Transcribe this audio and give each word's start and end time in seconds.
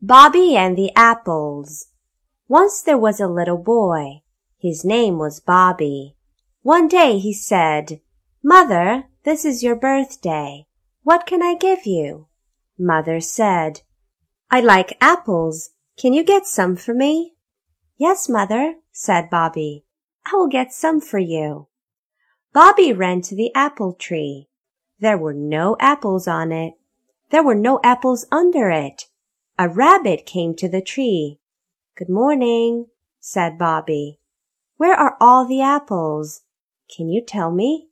Bobby 0.00 0.56
and 0.56 0.78
the 0.78 0.92
Apples 0.94 1.88
Once 2.46 2.80
there 2.80 2.96
was 2.96 3.18
a 3.18 3.26
little 3.26 3.58
boy. 3.58 4.22
His 4.56 4.84
name 4.84 5.18
was 5.18 5.40
Bobby. 5.40 6.14
One 6.62 6.86
day 6.86 7.18
he 7.18 7.32
said, 7.32 8.00
Mother, 8.40 9.08
this 9.24 9.44
is 9.44 9.64
your 9.64 9.74
birthday. 9.74 10.68
What 11.02 11.26
can 11.26 11.42
I 11.42 11.56
give 11.56 11.84
you? 11.84 12.28
Mother 12.78 13.18
said, 13.18 13.80
I 14.52 14.60
like 14.60 14.96
apples. 15.00 15.70
Can 15.96 16.12
you 16.12 16.22
get 16.22 16.46
some 16.46 16.76
for 16.76 16.94
me? 16.94 17.34
Yes, 17.96 18.28
mother, 18.28 18.76
said 18.92 19.28
Bobby. 19.28 19.84
I 20.24 20.36
will 20.36 20.46
get 20.46 20.72
some 20.72 21.00
for 21.00 21.18
you. 21.18 21.66
Bobby 22.52 22.92
ran 22.92 23.20
to 23.22 23.34
the 23.34 23.52
apple 23.52 23.94
tree. 23.94 24.48
There 25.00 25.18
were 25.18 25.34
no 25.34 25.76
apples 25.80 26.28
on 26.28 26.52
it. 26.52 26.74
There 27.30 27.42
were 27.42 27.56
no 27.56 27.80
apples 27.82 28.26
under 28.30 28.70
it. 28.70 29.07
A 29.60 29.68
rabbit 29.68 30.24
came 30.24 30.54
to 30.54 30.68
the 30.68 30.80
tree. 30.80 31.40
Good 31.96 32.08
morning, 32.08 32.86
said 33.18 33.58
Bobby. 33.58 34.20
Where 34.76 34.94
are 34.94 35.16
all 35.20 35.48
the 35.48 35.60
apples? 35.60 36.42
Can 36.88 37.08
you 37.08 37.20
tell 37.20 37.50
me? 37.50 37.88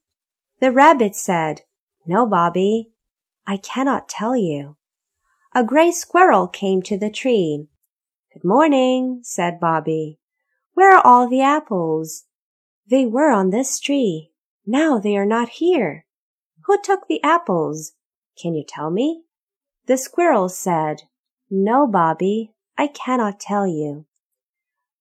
The 0.60 0.70
rabbit 0.70 1.16
said, 1.16 1.62
No, 2.06 2.24
Bobby, 2.24 2.92
I 3.48 3.56
cannot 3.56 4.08
tell 4.08 4.36
you. 4.36 4.76
A 5.56 5.64
gray 5.64 5.90
squirrel 5.90 6.46
came 6.46 6.82
to 6.82 6.96
the 6.96 7.10
tree. 7.10 7.66
Good 8.32 8.44
morning, 8.44 9.22
said 9.24 9.58
Bobby. 9.58 10.20
Where 10.74 10.96
are 10.96 11.04
all 11.04 11.28
the 11.28 11.42
apples? 11.42 12.26
They 12.88 13.06
were 13.06 13.32
on 13.32 13.50
this 13.50 13.80
tree. 13.80 14.30
Now 14.64 15.00
they 15.00 15.16
are 15.16 15.26
not 15.26 15.48
here. 15.48 16.06
Who 16.66 16.80
took 16.80 17.08
the 17.08 17.20
apples? 17.24 17.94
Can 18.40 18.54
you 18.54 18.62
tell 18.62 18.90
me? 18.90 19.24
The 19.86 19.96
squirrel 19.96 20.48
said, 20.48 21.02
no, 21.50 21.86
Bobby, 21.86 22.52
I 22.76 22.88
cannot 22.88 23.40
tell 23.40 23.66
you. 23.66 24.06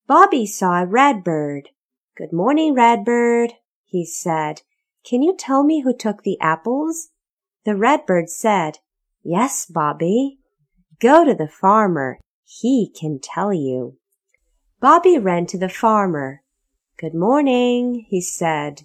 Bobby 0.08 0.46
saw 0.46 0.82
a 0.82 0.86
redbird. 0.86 1.70
Good 2.16 2.32
morning, 2.32 2.74
redbird, 2.74 3.54
he 3.84 4.06
said. 4.06 4.62
Can 5.04 5.22
you 5.22 5.36
tell 5.36 5.64
me 5.64 5.82
who 5.82 5.96
took 5.96 6.24
the 6.24 6.40
apples? 6.40 7.10
The 7.66 7.76
redbird 7.76 8.30
said, 8.30 8.80
Yes, 9.24 9.66
Bobby. 9.66 10.40
Go 11.00 11.26
to 11.26 11.34
the 11.34 11.48
farmer. 11.48 12.20
He 12.44 12.92
can 12.96 13.20
tell 13.20 13.52
you. 13.52 13.98
Bobby 14.80 15.18
ran 15.18 15.48
to 15.48 15.58
the 15.58 15.70
farmer. 15.70 16.44
Good 16.98 17.16
morning, 17.16 18.06
he 18.08 18.22
said. 18.22 18.84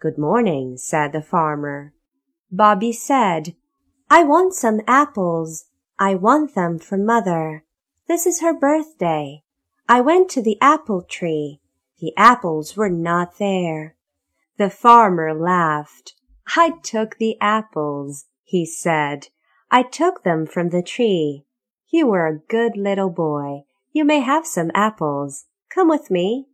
Good 0.00 0.18
morning, 0.18 0.76
said 0.76 1.12
the 1.12 1.22
farmer. 1.22 1.94
Bobby 2.50 2.92
said, 2.92 3.54
I 4.10 4.24
want 4.24 4.54
some 4.54 4.80
apples. 4.86 5.66
I 6.00 6.14
want 6.14 6.54
them 6.54 6.78
for 6.78 6.96
mother. 6.96 7.64
This 8.06 8.24
is 8.24 8.40
her 8.40 8.54
birthday. 8.54 9.42
I 9.88 10.00
went 10.00 10.30
to 10.30 10.42
the 10.42 10.56
apple 10.60 11.02
tree. 11.02 11.60
The 11.98 12.12
apples 12.16 12.76
were 12.76 12.90
not 12.90 13.38
there. 13.38 13.96
The 14.58 14.70
farmer 14.70 15.34
laughed. 15.34 16.14
I 16.56 16.74
took 16.82 17.16
the 17.16 17.36
apples, 17.40 18.26
he 18.44 18.64
said. 18.64 19.28
I 19.70 19.82
took 19.82 20.22
them 20.22 20.46
from 20.46 20.68
the 20.68 20.82
tree. 20.82 21.44
You 21.88 22.06
were 22.06 22.26
a 22.26 22.38
good 22.38 22.76
little 22.76 23.10
boy. 23.10 23.64
You 23.92 24.04
may 24.04 24.20
have 24.20 24.46
some 24.46 24.70
apples. 24.74 25.46
Come 25.68 25.88
with 25.88 26.10
me. 26.10 26.46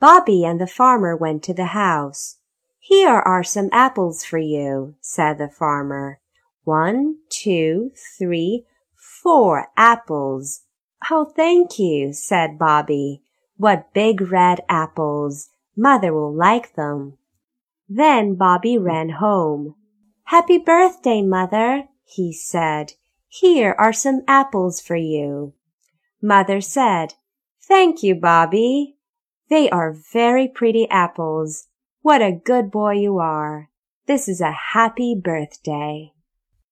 Bobby 0.00 0.44
and 0.44 0.60
the 0.60 0.66
farmer 0.66 1.14
went 1.14 1.42
to 1.44 1.54
the 1.54 1.66
house. 1.66 2.38
Here 2.78 3.10
are 3.10 3.44
some 3.44 3.68
apples 3.72 4.24
for 4.24 4.38
you, 4.38 4.94
said 5.00 5.36
the 5.36 5.48
farmer. 5.48 6.20
One, 6.68 7.20
two, 7.30 7.92
three, 8.18 8.66
four 8.94 9.68
apples. 9.74 10.64
Oh, 11.10 11.24
thank 11.24 11.78
you, 11.78 12.12
said 12.12 12.58
Bobby. 12.58 13.22
What 13.56 13.94
big 13.94 14.30
red 14.30 14.60
apples. 14.68 15.48
Mother 15.74 16.12
will 16.12 16.34
like 16.34 16.74
them. 16.74 17.16
Then 17.88 18.34
Bobby 18.34 18.76
ran 18.76 19.08
home. 19.08 19.76
Happy 20.24 20.58
birthday, 20.58 21.22
Mother, 21.22 21.88
he 22.04 22.34
said. 22.34 22.92
Here 23.28 23.74
are 23.78 23.94
some 23.94 24.20
apples 24.28 24.78
for 24.78 24.96
you. 24.96 25.54
Mother 26.20 26.60
said, 26.60 27.14
Thank 27.62 28.02
you, 28.02 28.14
Bobby. 28.14 28.98
They 29.48 29.70
are 29.70 29.96
very 30.12 30.46
pretty 30.46 30.86
apples. 30.90 31.68
What 32.02 32.20
a 32.20 32.30
good 32.30 32.70
boy 32.70 32.96
you 32.96 33.16
are. 33.16 33.70
This 34.04 34.28
is 34.28 34.42
a 34.42 34.52
happy 34.52 35.18
birthday. 35.18 36.12